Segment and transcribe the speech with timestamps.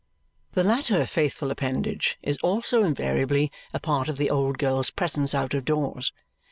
[0.53, 5.53] The latter faithful appendage is also invariably a part of the old girl's presence out
[5.53, 6.11] of doors.